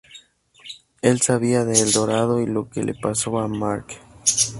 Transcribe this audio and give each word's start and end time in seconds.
Él 1.03 1.21
sabía 1.21 1.63
de 1.63 1.79
El 1.79 1.91
Dorado 1.91 2.41
y 2.41 2.47
lo 2.47 2.71
que 2.71 2.81
le 2.81 2.95
pasó 2.95 3.37
a 3.37 3.47
Mark. 3.47 3.85